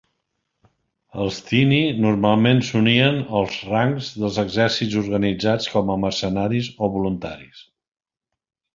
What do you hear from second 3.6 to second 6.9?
rancs dels exèrcits organitzats com a mercenaris